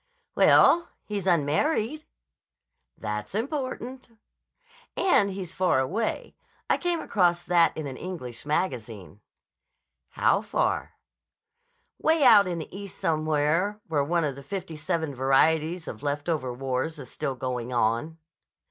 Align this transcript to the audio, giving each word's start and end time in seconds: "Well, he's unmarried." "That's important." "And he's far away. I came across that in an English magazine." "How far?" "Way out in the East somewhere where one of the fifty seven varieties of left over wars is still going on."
"Well, 0.33 0.89
he's 1.05 1.27
unmarried." 1.27 2.07
"That's 2.97 3.35
important." 3.35 4.07
"And 4.97 5.29
he's 5.29 5.53
far 5.53 5.77
away. 5.79 6.33
I 6.67 6.77
came 6.77 6.99
across 7.01 7.43
that 7.43 7.77
in 7.77 7.85
an 7.85 7.97
English 7.97 8.43
magazine." 8.43 9.21
"How 10.13 10.41
far?" 10.41 10.93
"Way 11.99 12.23
out 12.23 12.47
in 12.47 12.57
the 12.57 12.75
East 12.75 12.97
somewhere 12.97 13.79
where 13.89 14.03
one 14.03 14.23
of 14.23 14.35
the 14.35 14.41
fifty 14.41 14.75
seven 14.75 15.13
varieties 15.13 15.87
of 15.87 16.01
left 16.01 16.27
over 16.27 16.51
wars 16.51 16.97
is 16.97 17.11
still 17.11 17.35
going 17.35 17.71
on." 17.71 18.17